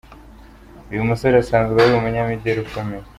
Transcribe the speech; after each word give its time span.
Uyu 0.91 1.07
musore 1.09 1.35
asanzwe 1.43 1.77
ari 1.81 1.93
umunyamideli 1.97 2.59
ukomeye. 2.65 3.05